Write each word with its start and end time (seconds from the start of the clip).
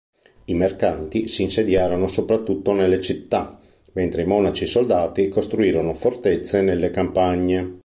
I 0.45 0.55
mercanti 0.55 1.27
si 1.27 1.43
insediarono 1.43 2.07
soprattutto 2.07 2.73
nelle 2.73 2.99
città, 2.99 3.59
mentre 3.93 4.23
i 4.23 4.25
monaci-soldati 4.25 5.29
costruirono 5.29 5.93
fortezze 5.93 6.61
nelle 6.61 6.89
campagne. 6.89 7.79